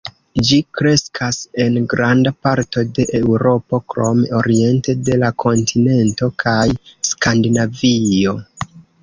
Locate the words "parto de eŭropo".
2.47-3.81